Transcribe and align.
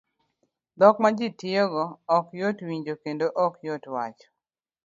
Dhok 0.79 0.97
ma 1.01 1.09
ji 1.17 1.27
tiyo 1.39 1.63
go 1.73 1.83
ok 2.17 2.25
yot 2.39 2.57
winjo 2.67 2.93
kendo 3.03 3.25
ok 3.45 3.53
yot 3.67 3.83
wacho 3.93 4.27